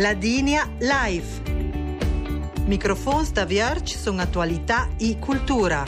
[0.00, 1.42] Ladinia Live.
[2.64, 5.84] Microfons da Vierge sono attualità e cultura.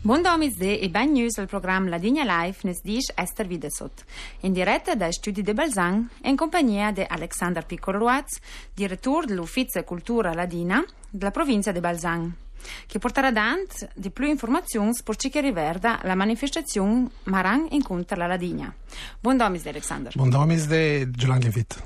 [0.00, 4.04] Buon domisde e ben news al programma La Digna Life nes dish Esther Videsot.
[4.40, 8.38] In diretta dai studi de Balzan in compagnia di Alexander Piccolo-Ruaz,
[8.72, 12.44] direttore dell'Uffizio Cultura Ladina della provincia di Balzan
[12.86, 18.26] che porterà avanti di più informazioni per ciò che riguarda la manifestazione Marang incontra la
[18.26, 18.74] Ladigna.
[19.20, 20.12] Buon domisde, Alexander.
[20.14, 21.82] Buon domisde, Giulian Livit.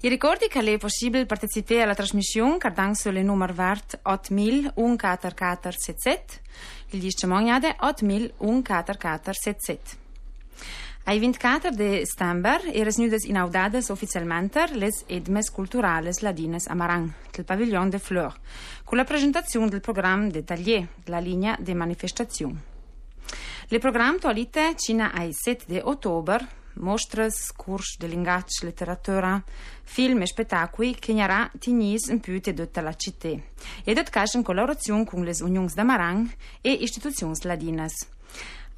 [0.00, 6.40] I ricordi che è possibile partecipare alla trasmissione cardang sulle numero vert 8000 14477
[6.90, 10.06] il 10 magnade 8000 14477
[11.08, 17.46] Ai 24 de settembre eres nudes inaudades ufficialmente les edmes culturales ladines a Marang, del
[17.46, 18.34] pavillon de Fleur,
[18.84, 22.60] con la presentazione del programma détaillé, la linea de manifestazione.
[23.70, 29.42] Le programma toalite cina ai 7 de ottobre mostras, curs de linguaggio, letteratura,
[29.84, 33.30] film e spettacoli che narà tignis in più di tutta la città
[33.82, 38.06] e dot in collaborazione con le unioni da Marang e istituzioni ladinas.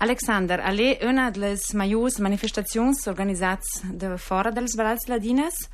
[0.03, 5.69] Alexander, alle una delle maggiori manifestazioni organizzate da fuori delle Valls Ladinas,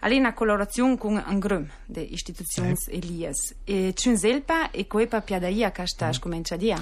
[0.00, 2.96] alle una collaborazione con un gruppo di istituzioni eh.
[2.96, 3.54] Elias.
[3.64, 6.20] E c'è selpa e come piadaia che sta mm.
[6.20, 6.78] comincia a dire?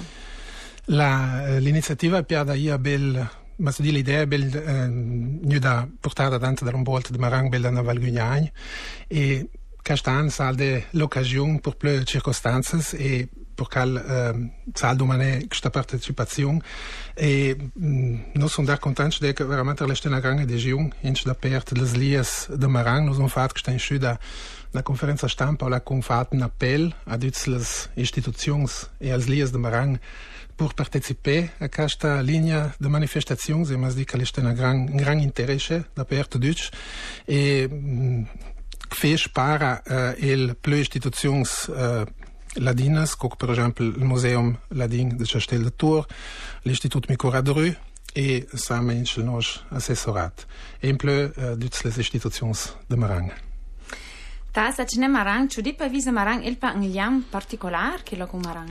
[1.59, 7.11] L'iniziativa piadaia bel ma so l'idea bel eh, nu da portata tanto da un volta
[7.11, 8.45] di marang bel da Val Gugnagn
[9.07, 9.49] e
[9.81, 13.27] castan sal de l'occasione per ple circostanze e
[13.59, 16.61] per cal eh, sal domane questa partecipazione
[17.13, 21.15] e mm, non sono da contento de che veramente la stena grande de giun in
[21.23, 24.17] da perte les lias de marang nos on fat che sta in sciuda
[24.71, 27.59] na conferenza stampa o la con fat un appel a tutte le
[27.95, 28.67] istituzioni
[28.99, 29.99] e als lias de marang
[30.55, 34.97] per parteciper a questa linea di manifestazione, e mas dic que este un gran, un
[34.97, 36.69] gran interesse da parte tutti
[37.25, 38.23] e mm,
[38.89, 42.03] fez para uh, il più istituzioni uh,
[42.55, 46.05] ladinas, come per esempio il Museum Ladin de Chastel de Tour,
[46.63, 47.79] l'Istitut Micora de Rue
[48.13, 50.45] e sammensch il nostro assessorat.
[50.79, 52.53] E in più uh, tutte le istituzioni
[52.87, 53.33] de Marang.
[54.51, 58.15] Ta sa cine Marang, ciò di pa visa Marang il pa un liam particolare che
[58.15, 58.69] lo con Marang?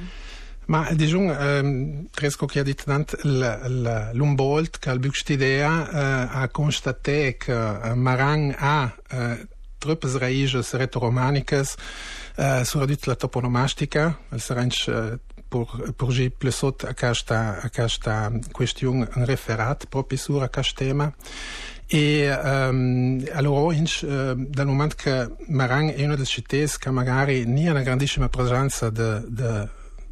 [0.67, 6.49] Ma diciamo, ehm, credo che ha detto tanto l'Umboldt che ha questa idea eh, ha
[6.49, 8.94] constatato che eh, Marang ha
[9.78, 11.65] eh, troppe radici retroromaniche
[12.37, 15.19] eh, soprattutto la toponomastica, sarà eh,
[15.49, 21.12] per, per gi plesot a questa, a questa questione un referat proprio su questo tema.
[21.91, 27.67] E um, allora, uh, dal momento che Marang è una delle città che magari non
[27.67, 29.67] ha una grandissima presenza di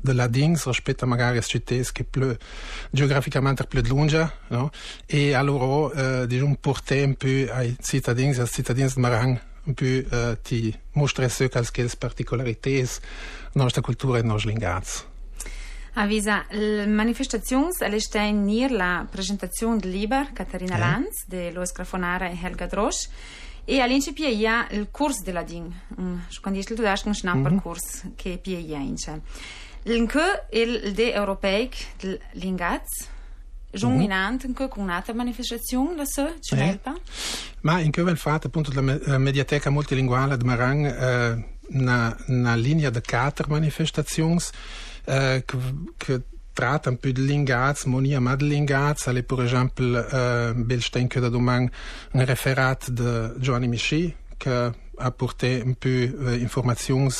[0.07, 2.35] de Ladings rispetto a magari a città che più
[2.91, 4.71] geograficamente più lunga no?
[5.05, 9.85] e allora eh, diciamo portare un po' ai cittadini ai cittadini di Marang un po'
[9.85, 10.39] eh,
[11.29, 12.89] se che le particolarità della
[13.53, 14.83] nostra cultura e nostra lingua.
[15.99, 20.79] Avvisa, la manifestazione è in la presentazione del libro Caterina eh?
[20.79, 23.09] Lanz, di Lois Grafonara e Helga Drosch,
[23.65, 25.73] e all'incipio hi ha il corso della DIN.
[26.41, 27.63] Quando dici tu dai un snapper mm -hmm.
[27.63, 28.97] corso che hi ha in
[29.85, 31.75] L'Inque il de europeic
[32.33, 33.09] l'ingaz
[33.77, 34.69] Giunminant mm -hmm.
[34.69, 36.81] con un'altra manifestazione la so, ci eh.
[37.61, 42.91] Ma in che vel fatto appunto la mediateca multilinguale di Marang eh, una, una linea
[42.91, 44.41] di quattro manifestazioni
[45.05, 45.57] eh, che,
[45.97, 46.23] che
[46.53, 51.21] tratta un po' di lingaz, monia ma di lingaz, alle per esempio eh, Belstein che
[51.21, 51.69] da domani
[52.13, 57.11] un referato di Giovanni Michi che apporter un po' eh, informazioni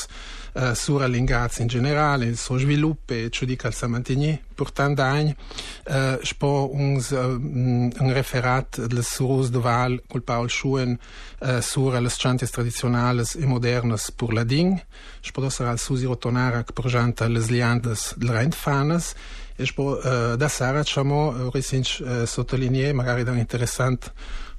[0.59, 5.01] eh, sulla lingazza in generale, il suo sviluppo e di che si mantiene per tanti
[5.03, 5.37] anni.
[5.85, 10.99] Eh, spo un, uh, un referat del Surus de Val col Paul Schuen
[11.41, 14.81] eh, sulle le chantes tradizionali e moderne per la DIN.
[15.21, 19.15] Spo sarà il Susi Rotonara che presenta le liandes del Rentfanes
[19.57, 24.13] e spo uh, da Sara, diciamo, uh, recente uh, sottolineare, magari da interessante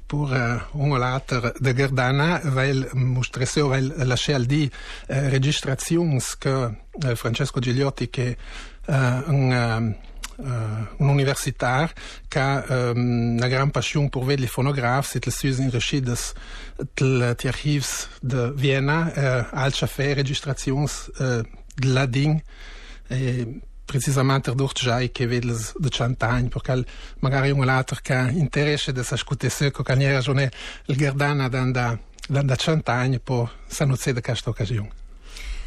[0.08, 6.50] pour uh, un later de Gardana, weil mostresseu, weil lasciè al di uh, registrazions che
[6.50, 8.38] uh, Francesco Gigliotti che
[8.88, 8.94] uh,
[9.28, 10.06] un uh,
[10.40, 11.92] Uh, un universitar
[12.28, 16.32] che ha um, una gran passion per vedere i fonografi e le sue inrescidas
[16.94, 17.84] degli archivi
[18.22, 20.86] di Vienna, uh, altre fe registrazioni
[21.18, 21.42] uh,
[21.74, 22.40] di Ladin,
[23.08, 26.86] e precisamente durch già che vede de cent'anni, perché
[27.22, 30.50] magari un altro che interessa di ascoltare se che non già
[30.86, 31.98] il Gardana da
[32.28, 34.92] da cent'anni, poi sa non c'è questa occasione.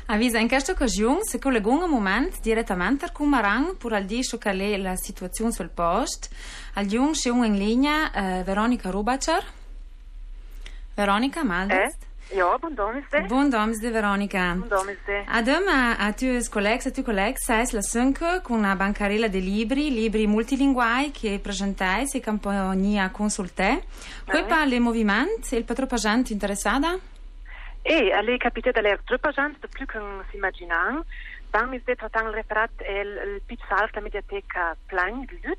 [0.06, 4.58] Avvisa in questa occasione se collegò un momento direttamente con Marang per al dire qual
[4.58, 6.28] è la situazione sul post.
[6.74, 9.42] Al giung c'è in linea eh, Veronica Rubacher.
[10.94, 11.94] Veronica, maldes?
[11.94, 12.09] Eh?
[12.32, 13.26] Ja, bon domesde.
[13.26, 14.54] Bon domesde, Veronica.
[14.54, 15.24] Bon domesde.
[15.26, 19.42] Adem a, a tuos colleghi e tu colleghi sais la sunca con una bancarella di
[19.42, 23.82] libri, libri multilinguali che presentai e campagna consulte.
[24.24, 24.44] Poi Eh.
[24.44, 26.96] parli movimento il patro pagante interessata?
[27.82, 31.02] E alle capite dalle de plus qu'on s'imagine.
[31.50, 32.70] Bang is dit tang referat
[33.46, 35.58] pitch salf la mediateca plan de lut.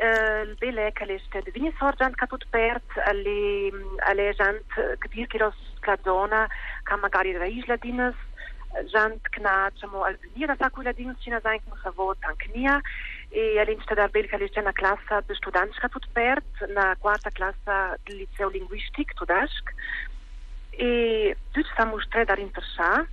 [0.00, 3.70] Il belle che le ste de vini sorgent caput pert alle
[4.08, 4.64] alle gent
[4.98, 5.54] che dir che los
[5.86, 6.48] la zona
[6.82, 8.14] ca magari la isla dinas
[8.90, 12.80] gent kna chamo al venir da quella dinas cina sein con sa vot tanknia
[13.28, 17.98] e all'insta dar bel che le una classe de students caput pert na quarta classe
[18.04, 19.70] del liceo linguistic tudask
[20.70, 23.06] e tudo sta a mostrar dar interessar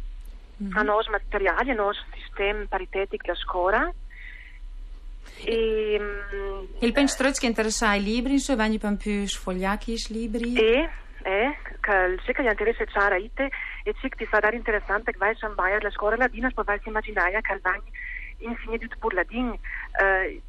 [0.73, 3.93] a nós materiali, a nosso sistema paritetic da scuola.
[5.45, 10.53] E, mm, Il penso che interessa i libri, vanno un più sfogliati i libri.
[10.55, 10.89] e,
[11.23, 11.57] e,
[11.89, 13.49] che il che gli interessa c'era ite,
[13.83, 16.89] e ciò ti sarà interessante che vai a Bayer la scuola ladina, poi vai a
[16.89, 17.81] immaginare che vai
[18.39, 19.47] infine tutto per ladin.
[19.49, 20.41] Uh,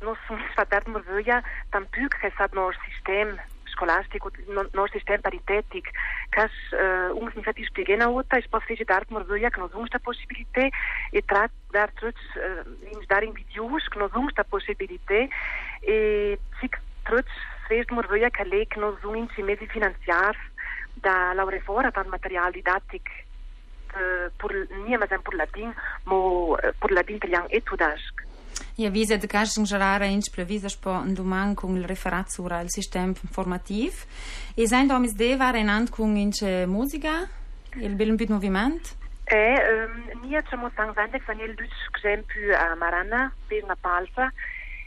[0.00, 5.90] non sono sfattat merveia, tampoco che sa il nostro sistema scolastico, il nostro sistema paritetic,
[6.30, 9.98] che uh, un significato spiegare outra, e poi fece dar merveia che non abbiamo questa
[9.98, 10.66] possibilità,
[11.10, 15.26] e tra dar tutti, uh, dar in videos che non abbiamo questa possibilità,
[15.80, 16.38] e
[17.04, 17.30] tutti
[17.68, 20.38] fece merveia che lei che non abbiamo in mesi finanziari
[20.94, 23.10] da laurea fuori, da materiale didattico,
[23.94, 28.28] uh, per, nie ma per ladin, ma uh, per ladin italiano e tudasc.
[28.76, 33.12] E avvisa de cas in plevisa spo un domani con il referat sura il sistema
[33.30, 33.96] formativo.
[34.54, 37.28] E sein domis de var enant con ince musica,
[37.76, 38.98] il bel bit movimento.
[39.24, 44.32] E um, nia c'è tang vendek van il dus exemplu a Marana per una palfa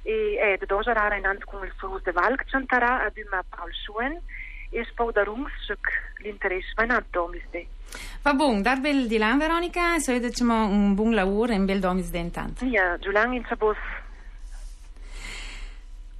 [0.03, 3.43] e e de doja rara in ant con il frus de Valk chantara a bima
[3.49, 4.21] Paul Schuen
[4.89, 5.91] spau da rungsuk
[6.23, 7.65] l'interesse van ant domis de.
[8.23, 11.79] Va bon, dar bel di lan Veronica, so diciamo un buon lavoro e un bel
[11.79, 12.65] domis de intanto.
[12.65, 13.77] Nia, Giulang in sabos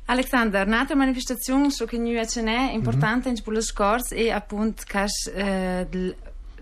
[0.06, 4.84] Alexander, un'altra manifestazione so che nu ce n'è importante in quello scorso è appunto
[5.34, 6.16] eh, del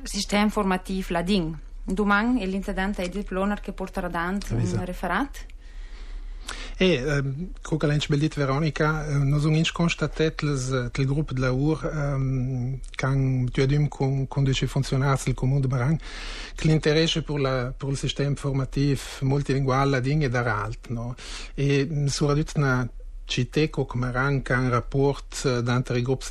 [0.03, 1.57] sistema formativo ladin.
[1.83, 5.45] Domani è l'intendente Edith Ploner che porterà avanti un referat.
[6.77, 7.03] E,
[7.61, 11.51] cum că l-ai beldit Veronica, uh, nos un inch constatet les, tel grup de la
[11.51, 15.99] UR um, can tu adum con conduce funzionars del comune de Barang
[16.55, 21.15] che l'interesse per la per il sistema formativ multilingual la ding è dar alt, no?
[21.53, 22.89] E soprattutto na
[23.25, 26.25] Citeco come arranca un rapport uh, d'antre i gruppi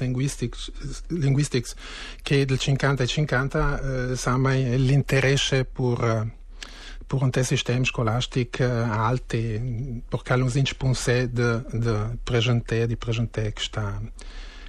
[1.06, 1.74] linguistics
[2.22, 6.38] che del 50 e 50 uh, sama l'interesse per
[7.10, 9.60] pour un tel système scolastique euh, alt et
[10.10, 13.62] pour qu'elle nous insponsait de, de présenter, de présenter que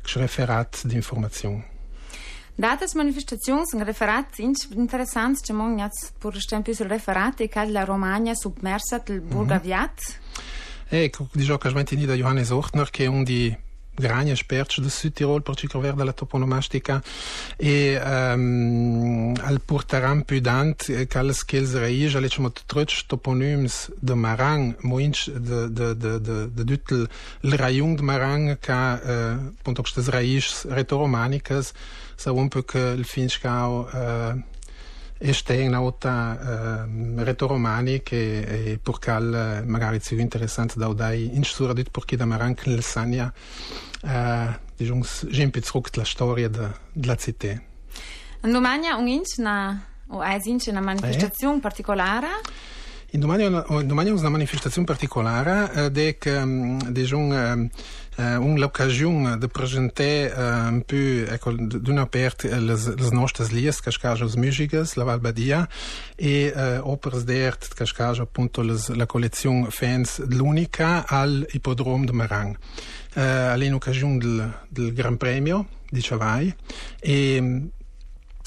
[0.08, 1.62] je référate d'informations.
[2.58, 7.72] Datas manifestazioni un referat in- interessant, c'è mo gnaz pur stempio sul referat e cal
[7.72, 10.20] la Romagna submersa del Burgaviat.
[10.90, 13.56] E dicevo che smentini da Johannes Ortner che è un di
[13.94, 17.02] grandi esperti del Sud Tirol per ciò che della toponomastica
[17.58, 24.14] e um, al portaran più dant che alle skills reis alle diciamo truc toponyms de
[24.14, 27.10] Marang moinch de de de de de dutel
[27.42, 31.74] il raion de Marang che uh, appunto queste reis retoromanicas
[32.16, 34.44] sa un po che il finchcao uh,
[35.24, 41.44] este in auta uh, retoromani che è per cal magari più interessante da udai in
[41.44, 43.32] sura dit perché da maranc nel sania
[44.02, 44.10] uh,
[44.76, 47.62] diciamo gente zurück la storia de, della città
[48.42, 52.28] Romagna un inch na o eis inch una manifestazione particolare.
[53.14, 53.44] In domani,
[54.10, 56.80] una manifestazione particolare eh, de che um,
[58.16, 60.96] uh, un'occasione di presentare uh, un po'
[61.30, 65.68] ecco, d'una part le, le nostre lies che scaja le musiche, la Valbadia
[66.16, 72.14] e uh, opere d'art che scaja appunto les, la collezione fans dell'unica al ippodromo di
[72.14, 72.56] Marang.
[73.14, 76.56] Uh, all'occasione del, del Gran Premio di Ciavai
[77.02, 77.70] e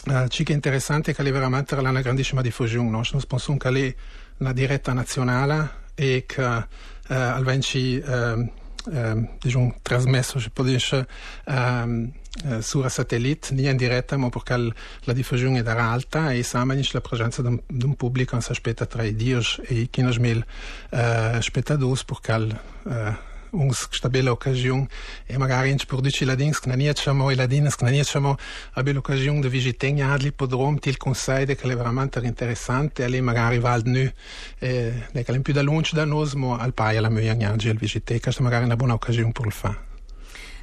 [0.06, 2.90] Uh, ciò che è interessante è veramente una grandissima diffusione.
[2.90, 3.00] No?
[3.10, 3.96] Noi pensiamo che
[4.38, 6.66] una diretta nazionale e che uh,
[7.06, 8.50] alvenci uh,
[8.84, 11.06] uh, diciamo, trasmesso, si può dire,
[11.46, 12.10] um,
[12.44, 17.00] uh, su satellite, non in diretta, ma perché la diffusione è alta e siamo la
[17.00, 20.44] presenza di un, pubblico che si aspetta tra i 10 e i 15 mila
[20.90, 24.88] uh, spettatori perché uh, uns questa bella occasione
[25.26, 28.36] e magari in produci ladins che non siamo e ladinas che non siamo
[28.72, 33.80] a bella occasione di visitare l'ipodrome il consiglio che è veramente interessante e magari va
[33.84, 34.10] nu
[34.58, 37.76] e che è più da lungo da noi ma al paio la mia gnaggi al
[37.76, 39.78] visitare questa magari è una buona occasione per il fare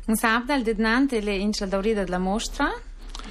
[0.06, 2.72] un sabato al dednante le in daurida della mostra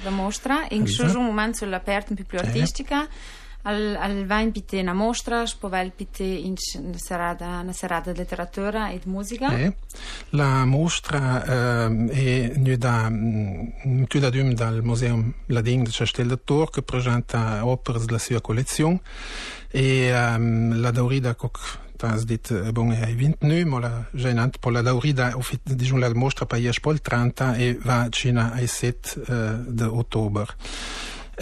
[0.03, 3.03] la mostra in un momento sull'aperta un po' più artistica.
[3.05, 4.25] eh al, al
[4.71, 6.41] una mostra, spovel pite
[6.95, 9.55] serata, una serata letteratura e di musica.
[9.55, 9.75] Eh,
[10.31, 11.43] la mostra
[11.87, 16.81] eh, è nu da, mm, da dum dal Museum Ladin di Castel de Tor che
[16.81, 19.01] presenta opere della sua collezione
[19.69, 24.69] e um, la Daurida Coc das dit eh, bon ai 29 mo la genant po
[24.69, 29.71] la Daurida diciamo la mostra pa ies pol 30 e va cina ai 7 uh,
[29.71, 30.55] de ottober.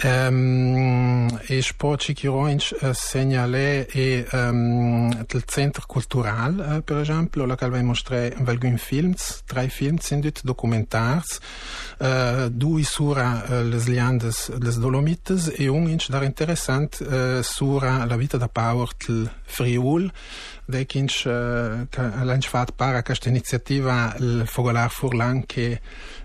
[0.02, 7.56] Um, e Sport Chironch uh, segnalé e um, il centro cultural, uh, per esempio, la
[7.56, 11.40] qual vai mostrare alcuni film, tre film, sind dit documentars,
[11.98, 18.06] uh, due sura uh, les liandes, les Dolomites e un inch dar interessant uh, sura
[18.16, 20.10] vita da Power del Friul,
[20.66, 21.86] de kinch uh,
[22.24, 25.80] l'anch fat para questa iniziativa il Fogolar Furlan che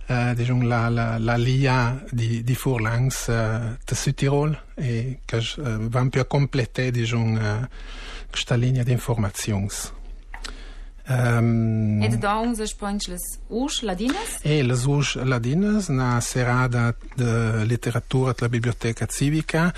[0.08, 5.88] uh, diciamo, la, la, la lia di, di Furlangs uh, de Südtirol e che uh,
[5.90, 7.68] va più a completare diciamo, uh,
[8.30, 9.68] questa linea di informazioni.
[11.08, 14.40] Um, e da uns spões les us ladinas?
[14.42, 19.72] E les us ladinas na serada de literatura della biblioteca civica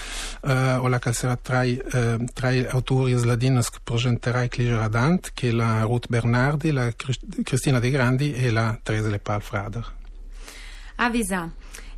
[0.44, 5.82] uh, o la calzera trai, uh, trai autori ladinas che presenterà il Cligeradant che la
[5.82, 9.96] Ruth Bernardi, la Cristina De Grandi e la Teresa Lepal Frader.
[10.98, 11.50] Avisa.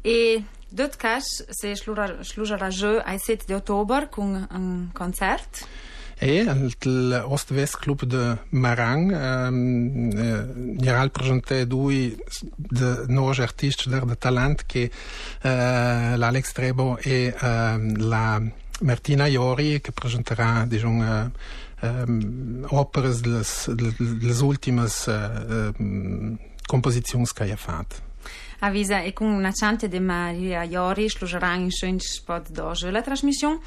[0.01, 5.68] E dort cas se slujarà jo ai 7 di ottobre con un concert?
[6.22, 6.44] E
[6.84, 12.18] l'Ost-West Club de Marang um, eh, general presenté due
[12.58, 15.48] de nuovi artisti de talent che uh,
[16.18, 18.41] l'Alex Trebo e uh, la
[18.82, 21.32] Martina Iori che presenterà diciamo, uh,
[21.88, 28.08] um, opere delle ultime uh, composizioni che ha fatto.
[28.59, 33.59] Avisa e con una chante de Maria Iori slujarà in schön spot doge la trasmissione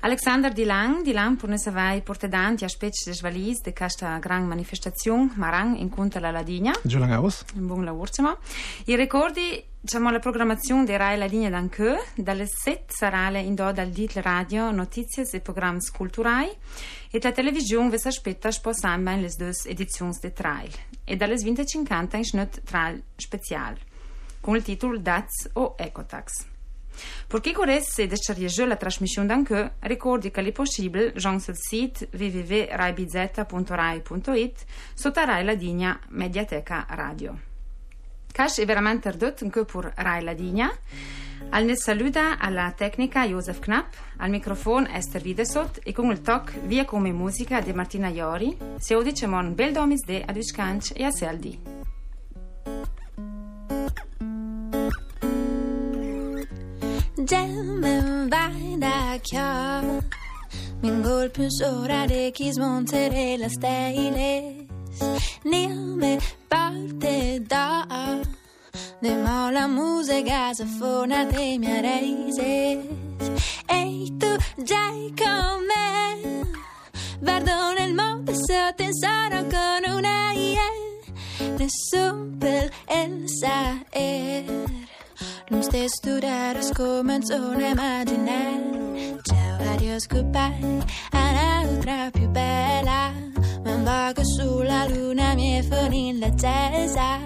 [0.00, 5.32] Alexander Dilang, Dilang pur ne savai portedanti a specie des valis de questa gran manifestazione,
[5.36, 6.72] Marang incontra la Ladigna.
[6.84, 7.44] Giulang aus.
[7.54, 8.36] Un buon lavoro, insomma.
[8.84, 13.88] I ricordi, diciamo, la programmazione di Rai Ladigna d'Anche, dalle 7 sarà in do dal
[13.88, 16.50] dit radio, notizie e programmi culturali
[17.10, 20.70] e la televisione vi aspetta sposare in le due edizioni di trail
[21.04, 23.94] e dalle 20.50 in schnut trail speciale
[24.46, 26.46] con il titolo DATS o Ecotax.
[27.26, 34.64] Per chi volesse descerriere la trasmissione d'anche, ricordi che è possibile già sul sito www.raibz.rai.it
[34.94, 37.36] sotto Rai la Digna Mediateca Radio.
[38.30, 40.72] Cash è veramente ridotto anche per Rai la Digna.
[41.50, 46.60] Al ne saluta alla tecnica Josef Knapp, al microfono Esther Videsot e con il talk
[46.60, 50.38] via come musica di Martina Iori, se odicemo un bel domis de ad
[50.94, 51.85] e a Seldi.
[57.28, 59.84] Gemmen vaina klar
[60.82, 65.00] Min guldpulsåra det kismonter las steiles
[65.44, 67.86] Ner med parte da.
[69.00, 72.84] De mala musica safona de mia reises
[73.68, 74.32] Ehi tu
[74.64, 75.86] giai con me.
[77.20, 80.26] Vado nel mondo sotto sarò con una
[81.58, 84.44] Nessun per Elsa er
[85.48, 93.12] Lungs det studeras come zona immaginare Ciao, adios, goodbye Un'altra più bella.
[93.64, 95.58] Man vago sulla luna mi
[95.92, 97.18] in l'attesa.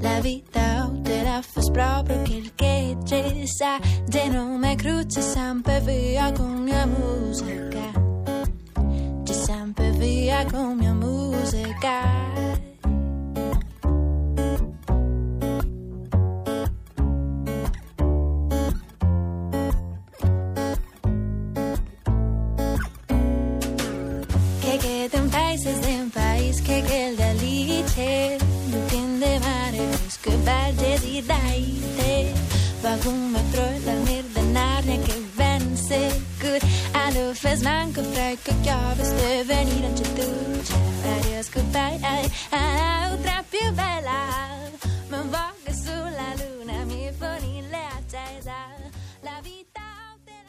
[0.00, 3.78] La vita o te la fa proprio quel che ci sa.
[4.06, 7.92] De nome cruce sempre via con mia musica.
[9.24, 12.38] Ci sempre via con mia musica
[31.28, 32.38] dejte
[32.84, 36.00] Warum er drøller med den er ikke venstre
[36.40, 36.60] Gud
[36.94, 41.44] Er du fest man kan frække Jeg vil støve i den til du Tjære, jeg
[41.44, 44.57] skal bære Jeg er jo trapp i vela